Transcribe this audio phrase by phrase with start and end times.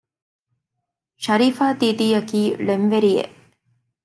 [1.23, 3.35] ޝަރީފާ ދީދީ އަކީ ޅެންވެރިއެއް